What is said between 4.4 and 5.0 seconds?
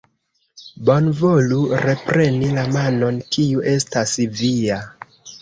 via.